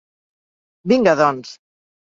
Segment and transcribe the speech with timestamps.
[0.95, 1.57] Vinga, doncs.